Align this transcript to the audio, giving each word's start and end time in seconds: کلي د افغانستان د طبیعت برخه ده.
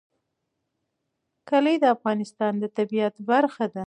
کلي 1.49 1.75
د 1.79 1.85
افغانستان 1.95 2.53
د 2.59 2.63
طبیعت 2.77 3.15
برخه 3.31 3.65
ده. 3.73 3.79